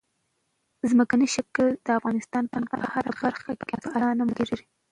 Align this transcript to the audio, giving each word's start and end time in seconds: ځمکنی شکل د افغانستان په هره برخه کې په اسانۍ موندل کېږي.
ځمکنی 0.89 1.27
شکل 1.35 1.67
د 1.85 1.87
افغانستان 1.99 2.43
په 2.51 2.55
هره 2.93 3.11
برخه 3.21 3.51
کې 3.59 3.63
په 3.69 3.89
اسانۍ 3.97 4.13
موندل 4.27 4.43
کېږي. 4.49 4.65